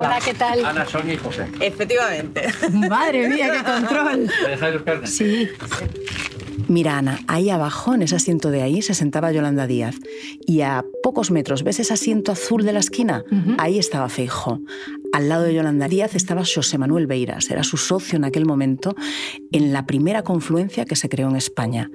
[0.00, 0.64] Hola, ¿qué tal?
[0.64, 1.46] Ana, Sonia y José.
[1.60, 2.42] Efectivamente.
[2.72, 4.30] Madre mía, qué control.
[5.04, 5.48] Sí.
[6.68, 9.96] Mira, Ana, ahí abajo, en ese asiento de ahí, se sentaba Yolanda Díaz.
[10.46, 13.24] Y a pocos metros, ¿ves ese asiento azul de la esquina?
[13.58, 14.60] Ahí estaba Feijo.
[15.12, 18.94] Al lado de Yolanda Díaz estaba José Manuel Beiras, era su socio en aquel momento
[19.50, 21.90] en la primera confluencia que se creó en España.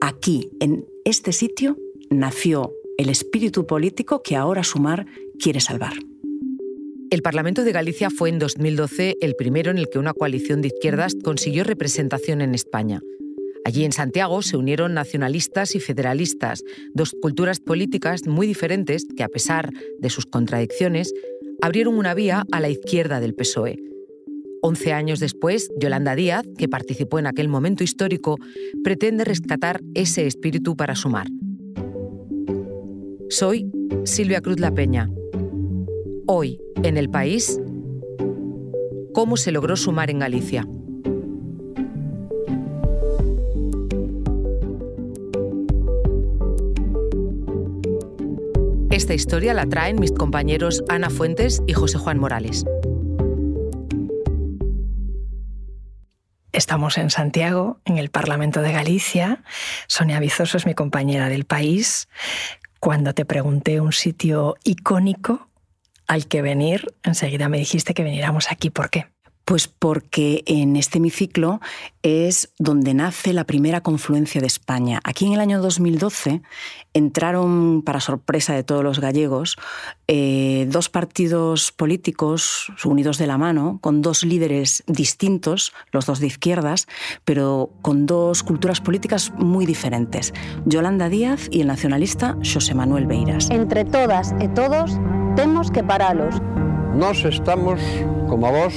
[0.00, 1.78] Aquí, en este sitio,
[2.10, 5.06] nació el espíritu político que ahora Sumar
[5.38, 5.94] quiere salvar.
[7.10, 10.68] El Parlamento de Galicia fue en 2012 el primero en el que una coalición de
[10.68, 13.00] izquierdas consiguió representación en España.
[13.64, 16.62] Allí en Santiago se unieron nacionalistas y federalistas,
[16.94, 21.12] dos culturas políticas muy diferentes que, a pesar de sus contradicciones,
[21.60, 23.80] abrieron una vía a la izquierda del PSOE.
[24.62, 28.36] Once años después, Yolanda Díaz, que participó en aquel momento histórico,
[28.84, 31.26] pretende rescatar ese espíritu para sumar.
[33.30, 33.68] Soy
[34.04, 35.10] Silvia Cruz La Peña.
[36.32, 37.58] Hoy, en el país,
[39.12, 40.64] ¿cómo se logró sumar en Galicia?
[48.90, 52.64] Esta historia la traen mis compañeros Ana Fuentes y José Juan Morales.
[56.52, 59.42] Estamos en Santiago, en el Parlamento de Galicia.
[59.88, 62.08] Sonia Vizoso es mi compañera del país.
[62.78, 65.49] Cuando te pregunté un sitio icónico
[66.10, 68.68] al que venir, enseguida me dijiste que viniéramos aquí.
[68.68, 69.06] ¿Por qué?
[69.50, 71.60] Pues porque en este hemiciclo
[72.04, 75.00] es donde nace la primera confluencia de España.
[75.02, 76.40] Aquí en el año 2012
[76.94, 79.56] entraron, para sorpresa de todos los gallegos,
[80.06, 86.28] eh, dos partidos políticos unidos de la mano, con dos líderes distintos, los dos de
[86.28, 86.86] izquierdas,
[87.24, 90.32] pero con dos culturas políticas muy diferentes.
[90.64, 93.50] Yolanda Díaz y el nacionalista José Manuel Beiras.
[93.50, 94.92] Entre todas e todos
[95.34, 96.36] temos que paralos.
[96.94, 97.80] Nós estamos,
[98.28, 98.74] como a vos,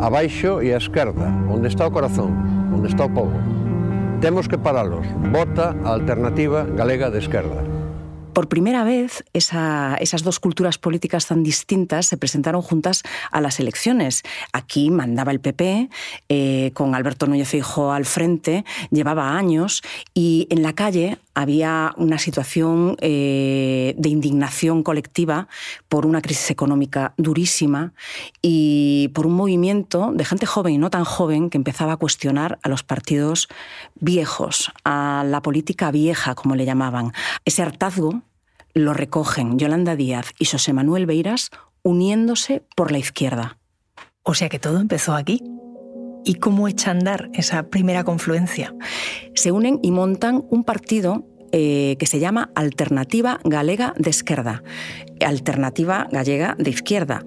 [0.00, 2.32] abaixo e á esquerda, onde está o corazón,
[2.72, 3.36] onde está o povo.
[4.20, 5.06] Temos que paralos.
[5.32, 7.75] Vota a alternativa galega de esquerda.
[8.36, 13.60] Por primera vez, esa, esas dos culturas políticas tan distintas se presentaron juntas a las
[13.60, 14.24] elecciones.
[14.52, 15.88] Aquí mandaba el PP,
[16.28, 19.80] eh, con Alberto Núñez Feijóo al frente, llevaba años,
[20.12, 25.48] y en la calle había una situación eh, de indignación colectiva
[25.88, 27.92] por una crisis económica durísima
[28.42, 32.58] y por un movimiento de gente joven y no tan joven que empezaba a cuestionar
[32.62, 33.48] a los partidos
[33.94, 37.12] viejos, a la política vieja, como le llamaban.
[37.46, 38.22] Ese hartazgo
[38.76, 41.50] lo recogen Yolanda Díaz y José Manuel Beiras
[41.82, 43.58] uniéndose por la izquierda.
[44.22, 45.42] O sea que todo empezó aquí.
[46.24, 48.74] ¿Y cómo echa a andar esa primera confluencia?
[49.34, 54.62] Se unen y montan un partido eh, que se llama Alternativa Galega de Esquerda,
[55.24, 57.24] Alternativa Gallega de Izquierda.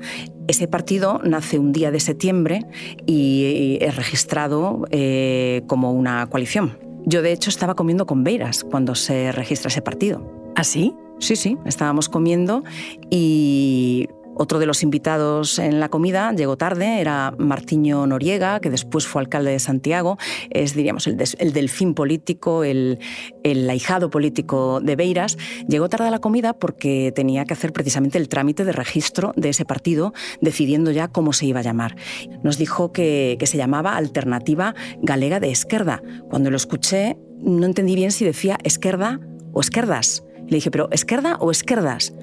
[0.48, 2.66] Ese partido nace un día de septiembre
[3.08, 6.78] y es registrado eh, como una coalición.
[7.06, 10.52] Yo, de hecho, estaba comiendo con Beiras cuando se registra ese partido.
[10.56, 10.64] ¿Ah,
[11.20, 11.36] sí?
[11.36, 12.64] Sí, estábamos comiendo
[13.10, 14.08] y
[14.42, 19.22] otro de los invitados en la comida llegó tarde, era Martiño Noriega, que después fue
[19.22, 20.18] alcalde de Santiago,
[20.50, 21.18] es, diríamos, el,
[21.52, 23.00] delfín político, el,
[23.44, 25.38] el ahijado político de Beiras.
[25.68, 29.50] Llegó tarde a la comida porque tenía que hacer precisamente el trámite de registro de
[29.50, 31.98] ese partido, decidiendo ya cómo se iba a llamar.
[32.42, 36.02] Nos dijo que, que se llamaba Alternativa Galega de Esquerda.
[36.30, 39.20] Cuando lo escuché, no entendí bien si decía Esquerda
[39.52, 40.24] o Esquerdas.
[40.50, 42.14] Le dije, ¿pero Esquerda o Esquerdas?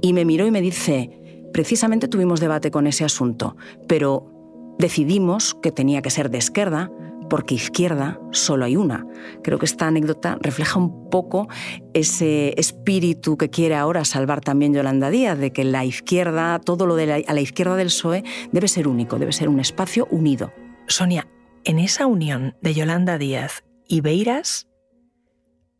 [0.00, 1.10] Y me miró y me dice,
[1.56, 3.56] Precisamente tuvimos debate con ese asunto,
[3.88, 4.30] pero
[4.78, 6.92] decidimos que tenía que ser de izquierda
[7.30, 9.06] porque izquierda solo hay una.
[9.42, 11.48] Creo que esta anécdota refleja un poco
[11.94, 16.94] ese espíritu que quiere ahora salvar también Yolanda Díaz, de que la izquierda, todo lo
[16.94, 18.22] de a la izquierda del PSOE
[18.52, 20.52] debe ser único, debe ser un espacio unido.
[20.88, 21.26] Sonia,
[21.64, 24.68] en esa unión de Yolanda Díaz y Beiras,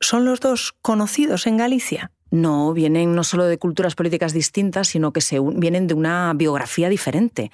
[0.01, 2.11] ¿son los dos conocidos en Galicia?
[2.31, 6.89] No, vienen no solo de culturas políticas distintas, sino que se, vienen de una biografía
[6.89, 7.51] diferente.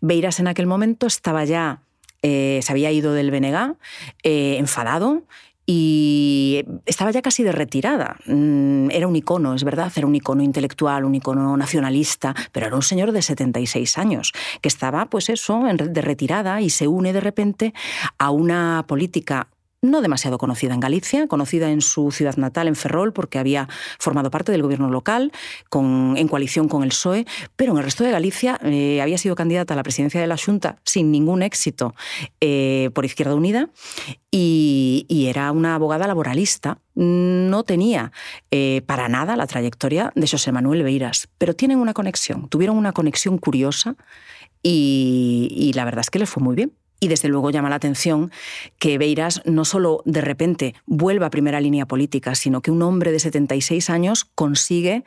[0.00, 1.82] Beiras en aquel momento estaba ya,
[2.22, 3.76] eh, se había ido del BNG,
[4.22, 5.24] eh, enfadado,
[5.66, 8.16] y estaba ya casi de retirada.
[8.26, 12.76] Mm, era un icono, es verdad, era un icono intelectual, un icono nacionalista, pero era
[12.76, 17.20] un señor de 76 años que estaba, pues eso, de retirada y se une de
[17.20, 17.74] repente
[18.18, 19.48] a una política
[19.84, 24.30] no demasiado conocida en Galicia, conocida en su ciudad natal, en Ferrol, porque había formado
[24.30, 25.32] parte del gobierno local
[25.72, 27.26] en coalición con el PSOE,
[27.56, 30.36] pero en el resto de Galicia eh, había sido candidata a la presidencia de la
[30.36, 31.94] Junta sin ningún éxito
[32.40, 33.68] eh, por Izquierda Unida
[34.30, 36.78] y, era una abogada laboralista.
[36.94, 38.12] No tenía
[38.50, 42.92] eh, para nada la trayectoria de José Manuel Beiras, pero tienen una conexión, tuvieron una
[42.92, 43.96] conexión curiosa
[44.62, 46.72] y, y la verdad es que les fue muy bien.
[47.04, 48.32] Y desde luego llama la atención
[48.78, 53.12] que Beiras no solo de repente vuelva a primera línea política, sino que un hombre
[53.12, 55.04] de 76 años consigue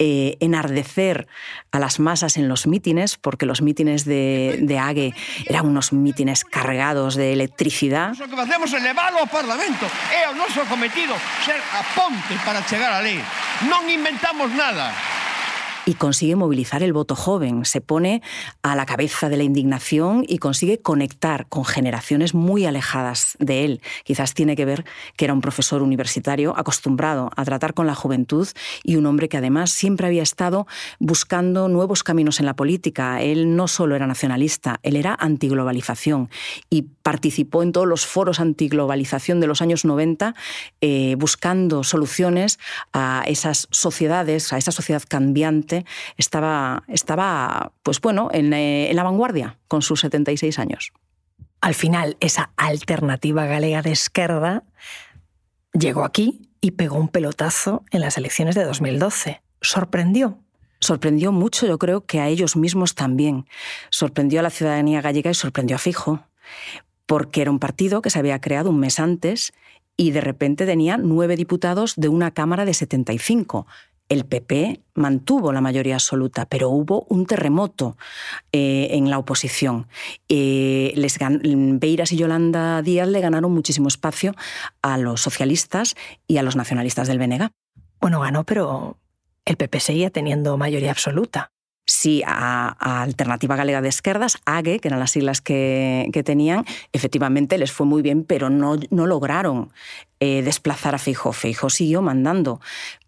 [0.00, 1.28] eh, enardecer
[1.70, 5.14] a las masas en los mítines, porque los mítines de, de Ague
[5.46, 8.16] eran unos mítines cargados de electricidad.
[8.18, 9.86] Lo que hacemos é leválo ao Parlamento.
[10.10, 11.14] É o noso cometido
[11.46, 13.22] ser a ponte para chegar a lei.
[13.70, 15.15] Non inventamos nada
[15.86, 18.20] y consigue movilizar el voto joven, se pone
[18.62, 23.80] a la cabeza de la indignación y consigue conectar con generaciones muy alejadas de él.
[24.04, 24.84] Quizás tiene que ver
[25.16, 28.48] que era un profesor universitario acostumbrado a tratar con la juventud
[28.82, 30.66] y un hombre que además siempre había estado
[30.98, 33.22] buscando nuevos caminos en la política.
[33.22, 36.30] Él no solo era nacionalista, él era antiglobalización
[36.68, 40.34] y participó en todos los foros antiglobalización de los años 90
[40.80, 42.58] eh, buscando soluciones
[42.92, 45.75] a esas sociedades, a esa sociedad cambiante
[46.16, 50.92] estaba, estaba pues bueno, eh, en, la vanguardia con sus 76 años.
[51.60, 54.62] Al final, esa alternativa galega de izquierda
[55.72, 59.42] llegó aquí y pegó un pelotazo en las elecciones de 2012.
[59.60, 60.38] ¿Sorprendió?
[60.80, 63.46] Sorprendió mucho, yo creo que a ellos mismos también.
[63.90, 66.20] Sorprendió a la ciudadanía gallega y sorprendió a Fijo,
[67.06, 69.52] porque era un partido que se había creado un mes antes
[69.96, 73.66] y de repente tenía nueve diputados de una Cámara de 75
[74.08, 77.96] el PP mantuvo la mayoría absoluta, pero hubo un terremoto
[78.52, 79.86] eh, en la oposición.
[80.28, 84.34] Eh, les Beiras y Yolanda Díaz le ganaron muchísimo espacio
[84.82, 87.50] a los socialistas y a los nacionalistas del BNG.
[88.00, 88.96] Bueno, ganó, pero
[89.44, 91.50] el PP seguía teniendo mayoría absoluta.
[91.88, 97.70] Sí, a, Alternativa Galega de Esquerdas, AGE, que eran las siglas que, tenían, efectivamente les
[97.70, 99.70] fue muy bien, pero no, no lograron
[100.18, 101.32] eh, desplazar a Feijóo.
[101.32, 102.60] Feijóo siguió mandando.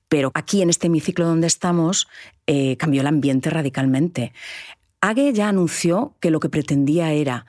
[0.08, 2.08] Pero aquí, en este hemiciclo donde estamos,
[2.46, 4.32] eh, cambió el ambiente radicalmente.
[5.00, 7.46] Ague ya anunció que lo que pretendía era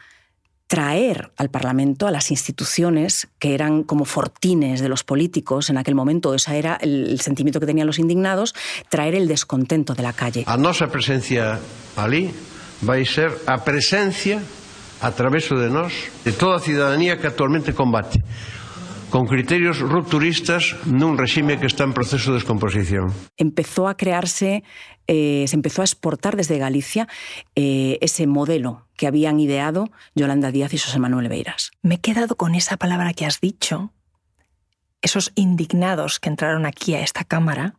[0.70, 5.96] traer al Parlamento, a las instituciones que eran como fortines de los políticos en aquel
[5.96, 8.54] momento, ese era el, sentimiento que tenían los indignados,
[8.88, 10.44] traer el descontento de la calle.
[10.46, 11.60] A nuestra presencia
[11.96, 12.30] allí
[12.88, 14.44] va a ser a presencia
[15.02, 15.92] a través de nos
[16.24, 18.22] de toda ciudadanía que actualmente combate
[19.10, 23.10] con criterios rupturistas nun regime que está en proceso de descomposición.
[23.38, 24.64] Empezó a crearse,
[25.08, 27.10] eh, se empezó a exportar desde Galicia
[27.56, 31.72] eh, ese modelo que habían ideado Yolanda Díaz y José Manuel Beiras.
[31.82, 33.92] Me he quedado con esa palabra que has dicho,
[35.02, 37.76] esos indignados que entraron aquí a esta Cámara,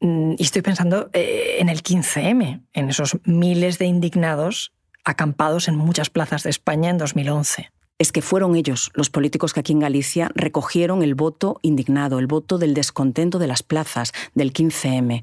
[0.00, 4.72] mm, y estoy pensando eh, en el 15M, en esos miles de indignados
[5.04, 9.60] acampados en muchas plazas de España en 2011 es que fueron ellos, los políticos que
[9.60, 14.52] aquí en Galicia recogieron el voto indignado, el voto del descontento de las plazas del
[14.52, 15.22] 15M.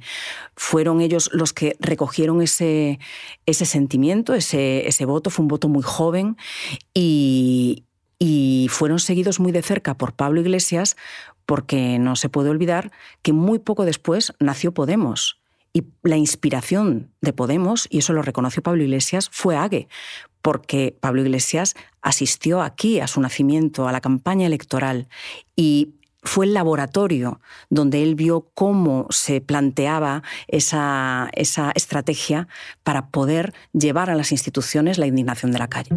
[0.56, 3.00] Fueron ellos los que recogieron ese,
[3.46, 6.36] ese sentimiento, ese, ese voto, fue un voto muy joven
[6.96, 7.84] y,
[8.18, 10.96] y fueron seguidos muy de cerca por Pablo Iglesias
[11.46, 12.92] porque no se puede olvidar
[13.22, 15.40] que muy poco después nació Podemos.
[15.76, 19.88] Y la inspiración de Podemos, y eso lo reconoció Pablo Iglesias, fue Ague,
[20.44, 21.74] porque Pablo Iglesias
[22.04, 25.08] asistió aquí a su nacimiento, a la campaña electoral,
[25.56, 31.30] y fue el laboratorio donde él vio cómo se planteaba esa,
[31.76, 32.48] estrategia
[32.84, 35.92] para poder llevar a las instituciones la indignación de la calle.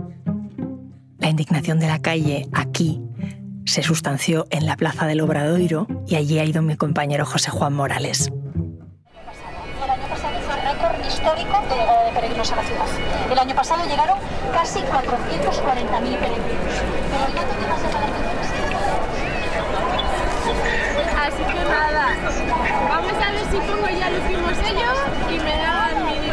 [1.19, 3.03] La indignación de la calle aquí
[3.65, 7.73] se sustanció en la Plaza del Obradoiro y allí ha ido mi compañero José Juan
[7.73, 8.31] Morales
[11.27, 12.87] histórico de llegada de peregrinos a la ciudad.
[13.33, 14.17] El año pasado llegaron
[14.53, 16.75] casi 440.000 peregrinos.
[21.19, 22.15] Así que nada,
[22.89, 24.93] vamos a ver si pongo ya el último sello
[25.29, 26.27] y me dan mi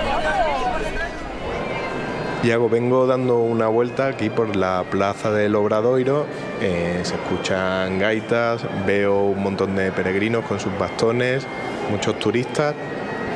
[2.43, 6.25] y hago, vengo dando una vuelta aquí por la plaza del Obradoiro,
[6.59, 11.47] eh, se escuchan gaitas, veo un montón de peregrinos con sus bastones,
[11.89, 12.75] muchos turistas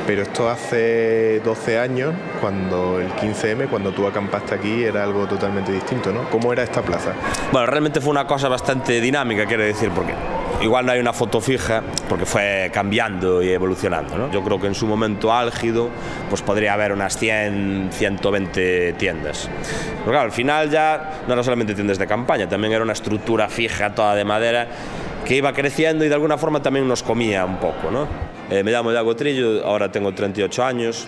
[0.08, 5.70] pero esto hace 12 años, cuando el 15M, cuando tú acampaste aquí, era algo totalmente
[5.70, 6.30] distinto, ¿no?
[6.30, 7.12] ¿Cómo era esta plaza?
[7.52, 10.14] Bueno, realmente fue una cosa bastante dinámica, quiero decir, porque
[10.62, 14.16] igual no hay una foto fija porque fue cambiando y evolucionando.
[14.16, 14.32] ¿no?
[14.32, 15.90] Yo creo que en su momento álgido
[16.30, 19.50] pues podría haber unas 100, 120 tiendas.
[19.98, 23.50] Pero claro, al final ya no era solamente tiendas de campaña, también era una estructura
[23.50, 24.68] fija toda de madera
[25.26, 27.90] que iba creciendo y de alguna forma también nos comía un poco.
[27.90, 28.37] ¿no?
[28.50, 31.06] Eh, me llamo Iago Trillo, ahora tengo 38 años,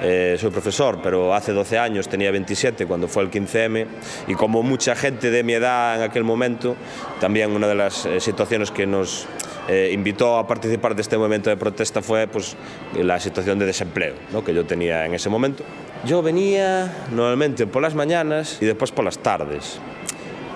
[0.00, 3.86] eh, soy profesor, pero hace 12 años tenía 27 cuando fue el 15M
[4.26, 6.76] y como mucha gente de mi edad en aquel momento,
[7.20, 9.26] también una de las eh, situaciones que nos
[9.68, 12.56] eh, invitó a participar de este movimiento de protesta fue pues,
[12.94, 14.42] la situación de desempleo ¿no?
[14.42, 15.62] que yo tenía en ese momento.
[16.06, 19.78] Yo venía normalmente por las mañanas y después por las tardes.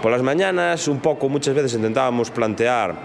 [0.02, 2.96] Por las mañanas un poco, muchas veces intentábamos plantear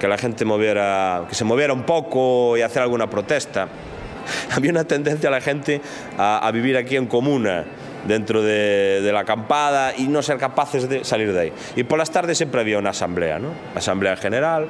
[0.00, 3.68] que la gente moviera, que se moviera un poco y hacer alguna protesta.
[4.56, 5.82] Había una tendencia a la gente
[6.16, 7.66] a, vivir aquí en comuna,
[8.08, 11.52] dentro de, de, la acampada y no ser capaces de salir de ahí.
[11.76, 13.48] Y por las tardes siempre había una asamblea, ¿no?
[13.74, 14.68] Asamblea general,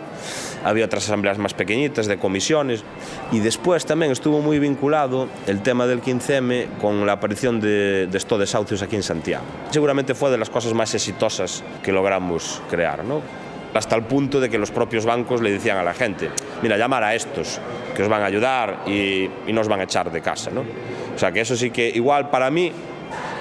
[0.66, 2.82] había otras asambleas más pequeñitas de comisiones
[3.30, 8.18] y después también estuvo muy vinculado el tema del 15M con la aparición de, de
[8.18, 9.44] estos desahucios aquí en Santiago.
[9.70, 13.04] Seguramente fue de las cosas más exitosas que logramos crear,
[13.74, 16.30] hasta el punto de que los propios bancos le decían a la gente,
[16.62, 17.60] mira, llamar a estos,
[17.94, 20.50] que os van a ayudar y, y nos van a echar de casa.
[20.50, 20.64] ¿no?
[21.14, 22.72] O sea que eso sí que igual para mí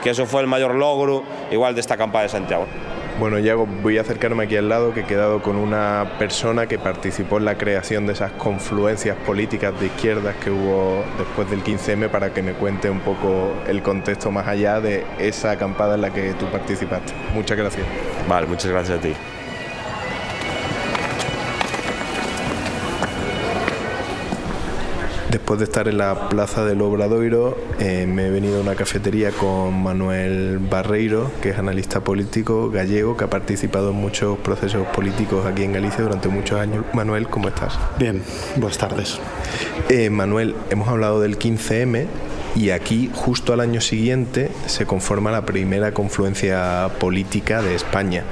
[0.04, 2.68] que eso fue el mayor logro igual de esta campaña de Santiago.
[3.18, 6.78] Bueno, Iago, voy a acercarme aquí al lado, que he quedado con una persona que
[6.78, 12.10] participó en la creación de esas confluencias políticas de izquierdas que hubo después del 15M
[12.10, 16.12] para que me cuente un poco el contexto más allá de esa acampada en la
[16.12, 17.14] que tú participaste.
[17.34, 17.88] Muchas gracias.
[18.28, 19.14] Vale, muchas gracias a ti.
[25.36, 29.32] Después de estar en la plaza del Obradoiro, eh, me he venido a una cafetería
[29.32, 35.46] con Manuel Barreiro, que es analista político gallego, que ha participado en muchos procesos políticos
[35.46, 36.86] aquí en Galicia durante muchos años.
[36.94, 37.78] Manuel, ¿cómo estás?
[38.00, 38.24] Bien,
[38.56, 39.20] buenas tardes.
[39.90, 42.06] Eh, Manuel, hemos hablado del 15M
[42.56, 48.24] y aquí, justo al año siguiente, se conforma la primera confluencia política de España.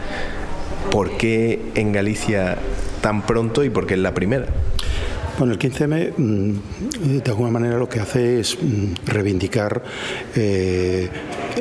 [0.90, 2.60] ¿Por qué en Galicia
[3.02, 4.46] tan pronto y por qué es la primera?
[5.44, 8.58] Bueno, el 15M de alguna manera lo que hace es
[9.06, 9.84] reivindicar
[10.38, 11.10] eh,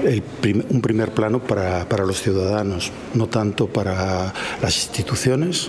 [0.05, 5.69] el prim un primer plano para, para, los ciudadanos, no tanto para las instituciones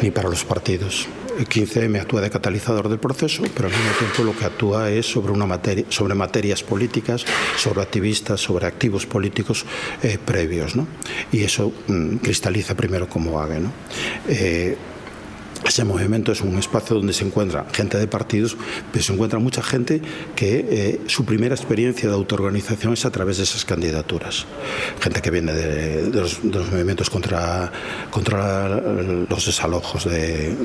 [0.00, 1.06] ni para los partidos.
[1.38, 5.04] El 15M actúa de catalizador del proceso, pero al mismo tiempo lo que actúa es
[5.04, 7.26] sobre, una sobre materias políticas,
[7.58, 9.66] sobre activistas, sobre activos políticos
[10.02, 10.76] eh, previos.
[10.76, 10.86] ¿no?
[11.30, 13.60] Y eso mm, cristaliza primero como AGE.
[13.60, 13.70] ¿no?
[14.30, 14.78] Eh,
[15.64, 18.56] ese movimiento es un espacio donde se encuentra gente de partidos,
[18.92, 20.00] pero se encuentra mucha gente
[20.34, 24.46] que eh, su primera experiencia de autoorganización es a través de esas candidaturas.
[25.00, 27.70] Gente que viene de, los, movimientos contra,
[28.10, 30.56] contra los desalojos de,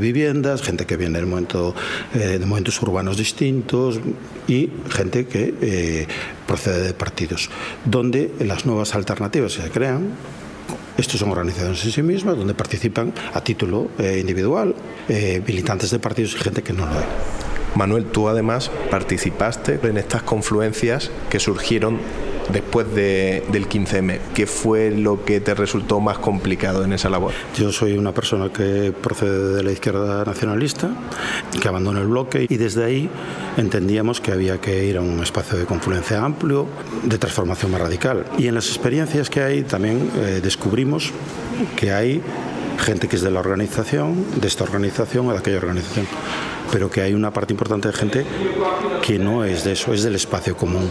[0.00, 1.74] viviendas, gente que viene del momento,
[2.14, 4.00] eh, de movimientos urbanos distintos
[4.46, 6.06] y gente que eh,
[6.46, 7.50] procede de partidos,
[7.84, 10.12] donde las nuevas alternativas se crean
[10.96, 14.74] estos son organizaciones en sí mismas donde participan a título eh, individual
[15.08, 17.06] eh, militantes de partidos y gente que no lo es.
[17.74, 21.98] Manuel, tú además participaste en estas confluencias que surgieron
[22.52, 24.18] después de, del 15M.
[24.34, 27.32] ¿Qué fue lo que te resultó más complicado en esa labor?
[27.56, 30.90] Yo soy una persona que procede de la izquierda nacionalista,
[31.60, 33.08] que abandona el bloque y desde ahí
[33.56, 36.66] entendíamos que había que ir a un espacio de confluencia amplio,
[37.02, 38.24] de transformación más radical.
[38.38, 41.12] Y en las experiencias que hay también eh, descubrimos
[41.76, 42.22] que hay
[42.78, 46.06] gente que es de la organización, de esta organización o de aquella organización,
[46.72, 48.26] pero que hay una parte importante de gente
[49.02, 50.90] que no es de eso, es del espacio común.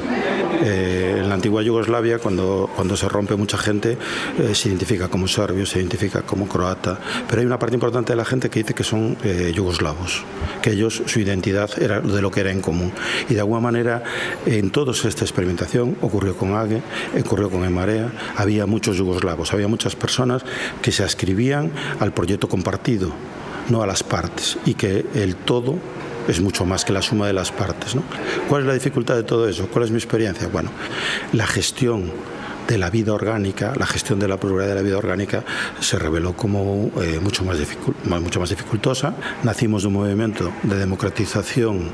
[0.63, 1.02] Eh,
[1.33, 3.97] la antigua Yugoslavia, cuando, cuando se rompe mucha gente,
[4.37, 8.17] eh, se identifica como serbio, se identifica como croata, pero hay una parte importante de
[8.17, 10.23] la gente que dice que son eh, yugoslavos,
[10.61, 12.91] que ellos, su identidad era de lo que era en común.
[13.29, 14.03] Y de alguna manera,
[14.45, 16.83] en toda esta experimentación, ocurrió con AGE,
[17.19, 20.45] ocurrió con Emarea, había muchos yugoslavos, había muchas personas
[20.83, 23.11] que se ascribían al proyecto compartido,
[23.69, 25.79] no a las partes, y que el todo
[26.27, 27.95] es mucho más que la suma de las partes.
[28.47, 29.67] ¿Cuál es la dificultad de todo eso?
[29.67, 30.47] ¿Cuál es mi experiencia?
[30.47, 30.69] Bueno,
[31.31, 32.11] la gestión
[32.67, 35.43] de la vida orgánica, la gestión de la pluralidad de la vida orgánica
[35.79, 37.57] se reveló como eh, mucho, más
[38.05, 39.13] mucho más dificultosa.
[39.43, 41.89] Nacimos de un movimiento de democratización,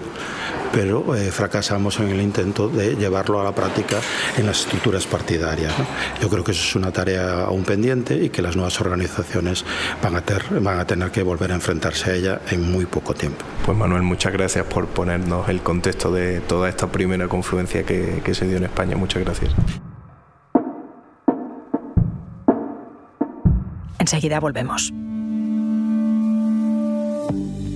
[0.71, 3.97] pero eh, fracasamos en el intento de llevarlo a la práctica
[4.38, 5.77] en las estructuras partidarias.
[5.77, 5.85] ¿no?
[6.21, 9.65] Yo creo que eso es una tarea aún pendiente y que las nuevas organizaciones
[10.01, 13.13] van a, ter, van a tener que volver a enfrentarse a ella en muy poco
[13.13, 13.45] tiempo.
[13.65, 18.33] Pues Manuel, muchas gracias por ponernos el contexto de toda esta primera confluencia que, que
[18.33, 18.95] se dio en España.
[18.95, 19.51] Muchas gracias.
[23.99, 24.93] Enseguida volvemos.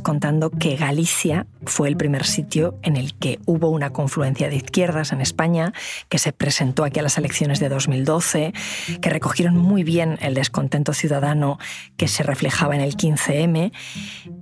[0.00, 5.12] Contando que Galicia fue el primer sitio en el que hubo una confluencia de izquierdas
[5.12, 5.72] en España,
[6.08, 8.52] que se presentó aquí a las elecciones de 2012,
[9.00, 11.58] que recogieron muy bien el descontento ciudadano
[11.96, 13.72] que se reflejaba en el 15M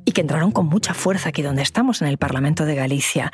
[0.04, 3.32] y que entraron con mucha fuerza aquí donde estamos, en el Parlamento de Galicia.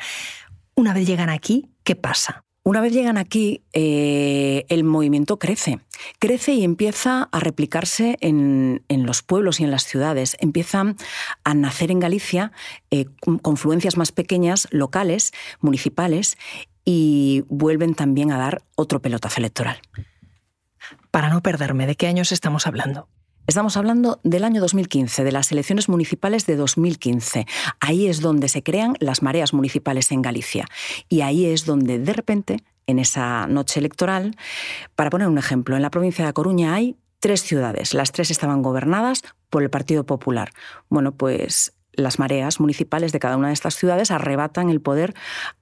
[0.75, 2.43] Una vez llegan aquí, ¿qué pasa?
[2.69, 5.79] Una vez llegan aquí, eh, el movimiento crece.
[6.19, 10.37] Crece y empieza a replicarse en, los pueblos y en las ciudades.
[10.39, 10.95] Empiezan
[11.43, 12.51] a nacer en Galicia
[12.91, 13.07] eh,
[13.41, 16.37] confluencias más pequeñas, locales, municipales,
[16.85, 19.81] y vuelven también a dar otro pelotazo electoral.
[21.09, 23.07] Para no perderme, ¿de qué años estamos hablando?
[23.49, 27.47] Estamos hablando del año 2015, de las elecciones municipales de 2015.
[27.79, 30.67] Ahí es donde se crean las mareas municipales en Galicia.
[31.07, 34.35] Y ahí es donde de repente, en esa noche electoral,
[34.93, 37.95] para poner un ejemplo, en la provincia de Coruña hay tres ciudades.
[37.95, 40.51] Las tres estaban gobernadas por el Partido Popular.
[40.87, 45.13] Bueno, pues las mareas municipales de cada una de estas ciudades arrebatan el poder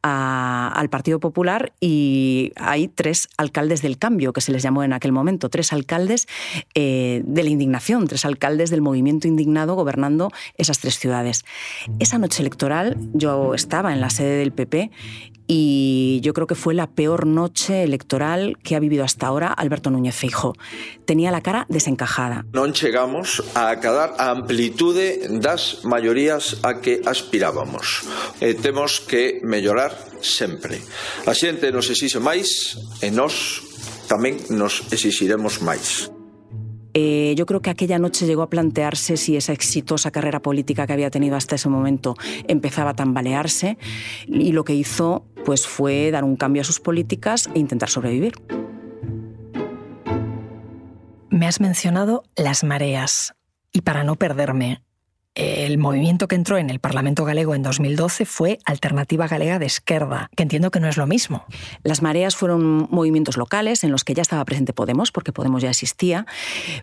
[0.01, 5.11] al Partido Popular y hay tres alcaldes del cambio, que se les llamó en aquel
[5.11, 6.27] momento, tres alcaldes
[6.75, 11.45] eh, de la indignación, tres alcaldes del movimiento indignado gobernando esas tres ciudades.
[11.99, 14.91] Esa noche electoral yo estaba en la sede del PP
[15.47, 19.89] y yo creo que fue la peor noche electoral que ha vivido hasta ahora Alberto
[19.89, 20.55] Núñez Feijóo.
[21.05, 22.45] Tenía la cara desencajada.
[22.51, 28.03] Non chegamos a acadar a amplitude das maiorías a que aspirábamos.
[28.43, 30.83] E temos que mellorar sempre.
[31.23, 33.63] A xente nos exixe máis e nós
[34.11, 36.11] tamén nos exixiremos máis.
[36.99, 40.93] Eh, yo creo que aquella noche llegó a plantearse si esa exitosa carrera política que
[40.93, 42.15] había tenido hasta ese momento
[42.47, 43.77] empezaba a tambalearse
[44.27, 48.33] y lo que hizo pues, fue dar un cambio a sus políticas e intentar sobrevivir.
[51.29, 53.33] Me has mencionado las mareas
[53.71, 54.83] y para no perderme,
[55.37, 60.31] el movimiento que entró en el Parlamento galego en 2012 fue Alternativa Galega de Esquerda,
[60.35, 61.45] que entiendo que no es lo mismo.
[61.83, 65.69] Las mareas fueron movimientos locales en los que ya estaba presente Podemos, porque Podemos ya
[65.69, 66.25] existía,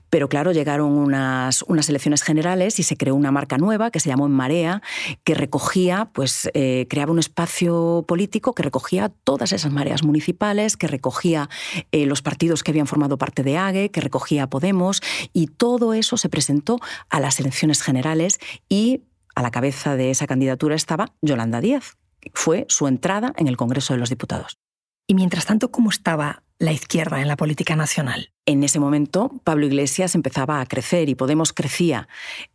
[0.09, 4.09] pero claro, llegaron unas, unas elecciones generales y se creó una marca nueva que se
[4.09, 4.83] llamó En Marea,
[5.25, 10.87] que recogía, pues eh, creaba un espacio político que recogía todas esas mareas municipales, que
[10.87, 11.49] recogía
[11.91, 15.01] eh, los partidos que habían formado parte de AGE, que recogía Podemos,
[15.33, 16.79] y todo eso se presentó
[17.11, 19.03] a las elecciones generales y
[19.35, 21.97] a la cabeza de esa candidatura estaba Yolanda Díaz.
[22.33, 24.59] Fue su entrada en el Congreso de los Diputados.
[25.07, 28.31] Y mientras tanto, ¿cómo estaba la izquierda en la política nacional?
[28.47, 32.09] En ese momento, Pablo Iglesias empezaba a crecer y Podemos crecía.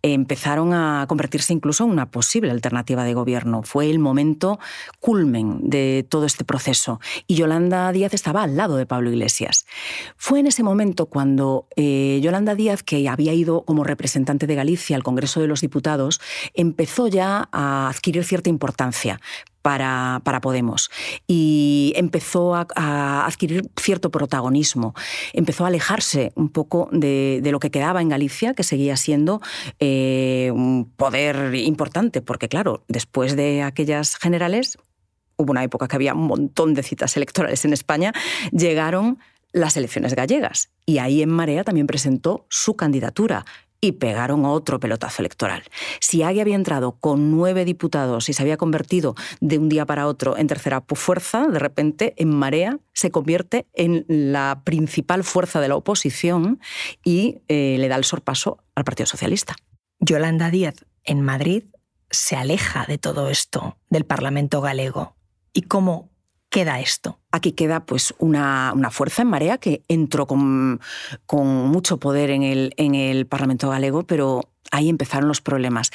[0.03, 3.63] Empezaron a convertirse incluso en una posible alternativa de gobierno.
[3.63, 4.59] Fue el momento
[4.99, 6.99] culmen de todo este proceso.
[7.25, 9.65] Y Yolanda Díaz estaba al lado de Pablo Iglesias.
[10.15, 14.95] Fue en ese momento cuando eh, Yolanda Díaz, que había ido como representante de Galicia
[14.95, 16.21] al Congreso de los Diputados,
[16.53, 19.19] empezó ya a adquirir cierta importancia
[19.61, 20.89] para, para, Podemos.
[21.27, 24.93] Y empezó a, adquirir cierto protagonismo,
[25.33, 29.41] empezó a alejarse un poco de, lo que quedaba en Galicia, que seguía siendo
[29.79, 34.77] eh, un poder importante, porque claro, después de aquellas generales,
[35.35, 38.13] hubo una época que había un montón de citas electorales en España,
[38.51, 39.19] llegaron
[39.51, 40.69] las elecciones gallegas.
[40.85, 43.45] Y ahí en Marea también presentó su candidatura
[43.81, 45.63] y pegaron otro pelotazo electoral.
[45.99, 50.07] Si Agui había entrado con nueve diputados y se había convertido de un día para
[50.07, 55.67] otro en tercera fuerza, de repente en Marea se convierte en la principal fuerza de
[55.67, 56.59] la oposición
[57.03, 59.55] y eh, le da el sorpaso al Partido Socialista.
[59.99, 61.63] Yolanda Díaz en Madrid
[62.09, 65.15] se aleja de todo esto, del Parlamento galego.
[65.53, 66.09] ¿Y cómo
[66.49, 67.19] queda esto?
[67.31, 70.81] Aquí queda pues una, fuerza en marea que entró con,
[71.25, 75.91] con mucho poder en el, en el Parlamento galego, pero ahí empezaron los problemas.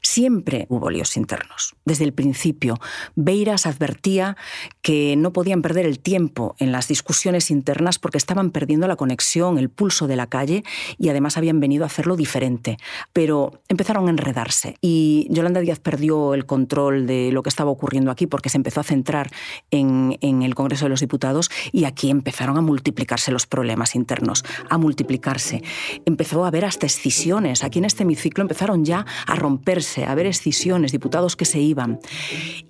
[0.00, 1.74] Siempre hubo líos internos.
[1.84, 2.78] Desde el principio,
[3.14, 4.36] Beiras advertía
[4.80, 9.58] que no podían perder el tiempo en las discusiones internas porque estaban perdiendo la conexión,
[9.58, 10.64] el pulso de la calle
[10.98, 12.78] y además habían venido a hacerlo diferente.
[13.12, 18.10] Pero empezaron a enredarse y Yolanda Díaz perdió el control de lo que estaba ocurriendo
[18.10, 19.30] aquí porque se empezó a centrar
[19.70, 24.78] en, el Congreso de los Diputados y aquí empezaron a multiplicarse los problemas internos, a
[24.78, 25.62] multiplicarse.
[26.04, 27.64] Empezó a haber hasta escisiones.
[27.64, 32.00] Aquí en este ciclo empezaron ya a romperse, a haber escisiones, diputados que se iban.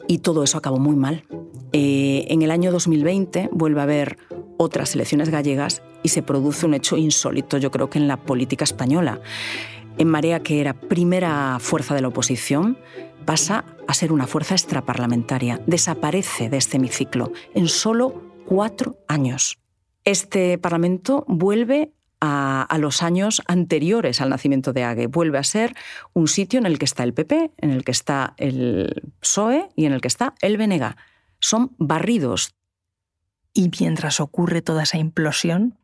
[0.08, 1.24] Y todo eso acabó muy mal.
[1.72, 4.18] Eh, en el año 2020 vuelve a haber
[4.58, 8.64] otras elecciones gallegas y se produce un hecho insólito, yo creo que en la política
[8.64, 9.20] española.
[9.98, 12.78] En Marea, que era primera fuerza de la oposición,
[13.26, 15.60] pasa a ser una fuerza extraparlamentaria.
[15.66, 19.58] Desaparece de este hemiciclo en solo cuatro años.
[20.04, 21.92] Este Parlamento vuelve
[22.24, 25.08] a, a, los años anteriores al nacimiento de Ague.
[25.08, 25.74] Vuelve a ser
[26.12, 29.86] un sitio en el que está el PP, en el que está el PSOE y
[29.86, 30.94] en el que está el BNG.
[31.40, 32.54] Son barridos.
[33.52, 35.76] Y mientras ocurre toda esa implosión,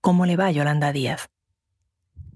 [0.00, 1.28] ¿cómo le va a Yolanda Díaz?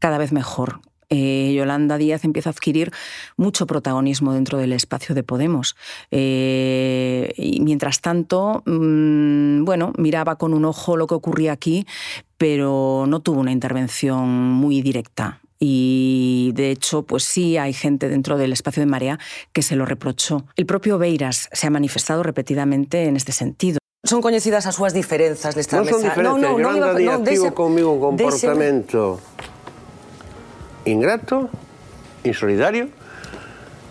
[0.01, 0.81] Cada vez mejor.
[1.11, 2.93] Eh, Yolanda Díaz empieza a adquirir
[3.37, 5.75] mucho protagonismo dentro del espacio de Podemos.
[6.11, 11.87] Eh, y mientras tanto, mmm, bueno, miraba con un ojo lo que ocurría aquí,
[12.37, 15.41] pero no tuvo una intervención muy directa.
[15.61, 19.19] Y de hecho, pues sí hay gente dentro del espacio de Marea
[19.53, 20.45] que se lo reprochó.
[20.57, 23.79] El propio Beiras se ha manifestado repetidamente en este sentido.
[24.05, 25.99] Son coñecidas as súas diferenzas nesta non mesa.
[25.99, 29.19] son diferencias, no, no, Yolanda no, Díaz no, dese- conmigo un dese- comportamento
[30.89, 31.51] ingrato,
[32.25, 32.89] insolidario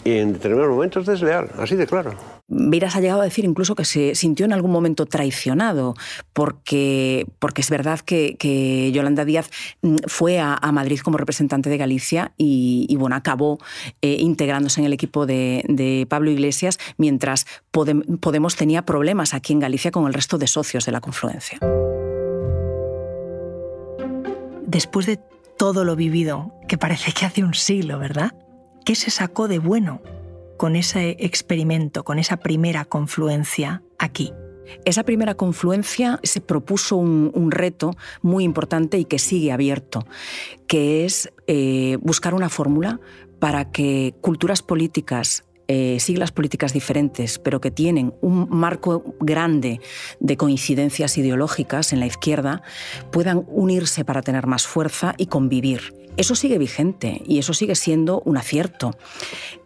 [0.03, 2.13] y en determinados momentos desleal, así de claro.
[2.49, 5.95] Beiras ha llegado a decir incluso que se sintió en algún momento traicionado,
[6.31, 9.49] porque, porque es verdad que, que Yolanda Díaz
[9.81, 13.59] mm, fue a, a, Madrid como representante de Galicia y, y bueno, acabó
[14.01, 19.51] eh, integrándose en el equipo de, de Pablo Iglesias, mientras Podem, Podemos tenía problemas aquí
[19.51, 21.59] en Galicia con el resto de socios de la confluencia.
[24.65, 25.19] Después de
[25.57, 28.33] todo lo vivido, que parece que hace un siglo, ¿verdad?
[28.85, 30.01] ¿Qué se sacó de bueno
[30.57, 34.31] con ese experimento, con esa primera confluencia aquí?
[34.85, 40.05] Esa primera confluencia se propuso un, reto muy importante y que sigue abierto,
[40.67, 42.99] que es eh, buscar una fórmula
[43.39, 49.81] para que culturas políticas eh, siglas políticas diferentes, pero que tienen un marco grande
[50.19, 52.61] de coincidencias ideológicas en la izquierda,
[53.11, 55.93] puedan unirse para tener más fuerza y convivir.
[56.17, 58.97] Eso sigue vigente y eso sigue siendo un acierto.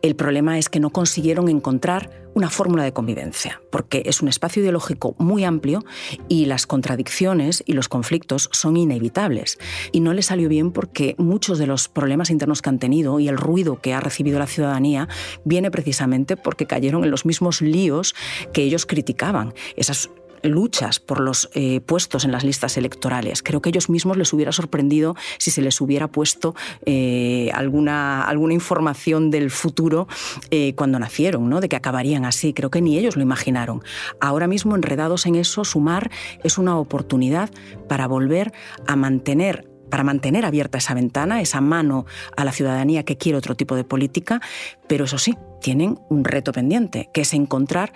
[0.01, 4.61] El problema es que no consiguieron encontrar una fórmula de convivencia, porque es un espacio
[4.61, 5.83] ideológico muy amplio
[6.27, 9.57] y las contradicciones y los conflictos son inevitables.
[9.91, 13.27] Y no les salió bien porque muchos de los problemas internos que han tenido y
[13.27, 15.07] el ruido que ha recibido la ciudadanía
[15.43, 18.15] viene precisamente porque cayeron en los mismos líos
[18.53, 19.53] que ellos criticaban.
[19.75, 20.09] Esas
[20.43, 23.43] luchas por los eh, puestos en las listas electorales.
[23.43, 28.54] Creo que ellos mismos les hubiera sorprendido si se les hubiera puesto eh, alguna, alguna
[28.54, 30.08] información del futuro
[30.49, 31.62] eh, cuando nacieron, ¿no?
[31.62, 32.54] de que acabarían así.
[32.54, 33.84] Creo que ni ellos lo imaginaron.
[34.19, 36.12] Ahora mismo, enredados en eso, sumar
[36.43, 37.49] es una oportunidad
[37.88, 38.51] para volver
[38.88, 42.06] a mantener para mantener abierta esa ventana, esa mano
[42.38, 44.39] a la ciudadanía que quiere otro tipo de política,
[44.88, 47.91] pero eso sí, tienen un reto pendiente, que es encontrar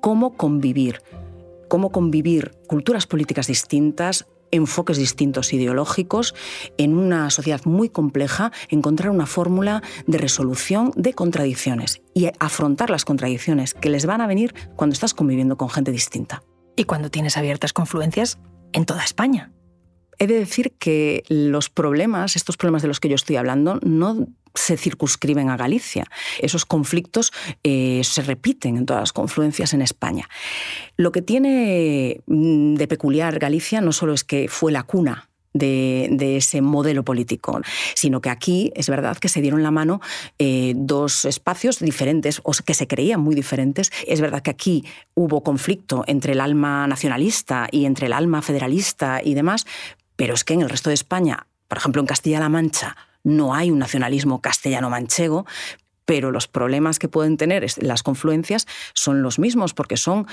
[0.00, 1.02] cómo convivir
[1.68, 6.34] cómo convivir culturas políticas distintas, enfoques distintos ideológicos,
[6.78, 13.04] en una sociedad muy compleja, encontrar una fórmula de resolución de contradicciones y afrontar las
[13.04, 16.42] contradicciones que les van a venir cuando estás conviviendo con gente distinta.
[16.76, 18.38] Y cuando tienes abiertas confluencias
[18.72, 19.52] en toda España.
[20.18, 24.28] He de decir que los problemas, estos problemas de los que yo estoy hablando, no
[24.56, 26.04] se circunscriben a Galicia.
[26.40, 30.28] Esos conflictos eh, se repiten en todas las confluencias en España.
[30.96, 36.36] Lo que tiene mm, de peculiar Galicia no solo es que fue la cuna de,
[36.36, 37.60] ese modelo político,
[37.94, 40.00] sino que aquí es verdad que se dieron la mano
[40.38, 43.90] eh, dos espacios diferentes o que se creían muy diferentes.
[44.06, 49.20] Es verdad que aquí hubo conflicto entre el alma nacionalista y entre el alma federalista
[49.22, 49.66] y demás,
[50.16, 53.72] pero es que en el resto de España, por ejemplo en Castilla-La Mancha, no hay
[53.72, 55.46] un nacionalismo castellano-manchego,
[56.04, 60.28] pero los problemas que pueden tener las confluencias son los mismos, porque son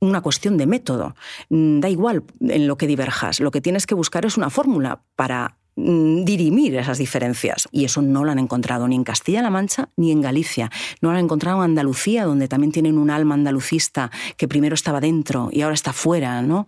[0.00, 1.16] una cuestión de método.
[1.48, 5.56] Da igual en lo que diverjas, lo que tienes que buscar es una fórmula para
[5.76, 7.68] dirimir esas diferencias.
[7.70, 10.70] Y eso no lo han encontrado ni en Castilla-La Mancha ni en Galicia.
[11.00, 15.00] No lo han encontrado en Andalucía, donde también tienen un alma andalucista que primero estaba
[15.00, 16.66] dentro y ahora está fuera, ¿no?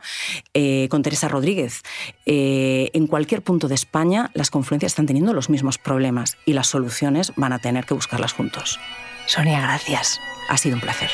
[0.55, 1.83] Eh, con Teresa Rodríguez.
[2.27, 6.67] Eh, en cualquier punto de España, las confluencias están teniendo los mismos problemas y las
[6.67, 8.79] soluciones van a tener que buscarlas juntos.
[9.27, 10.21] Sonia, gracias.
[10.49, 11.11] Ha sido un placer.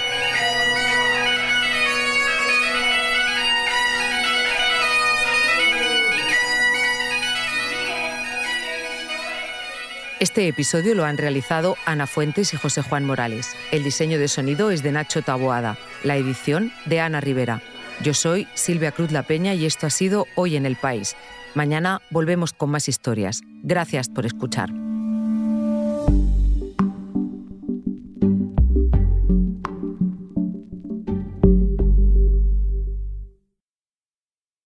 [10.21, 13.49] Este episodio lo han realizado Ana Fuentes y José Juan Morales.
[13.73, 15.77] El diseño de sonido es de Nacho Taboada.
[16.05, 17.63] La edición de Ana Rivera.
[18.01, 21.17] Yo soy Silvia Cruz La Peña y esto ha sido Hoy en el País.
[21.55, 23.41] Mañana volvemos con más historias.
[23.63, 24.71] Gracias por escuchar.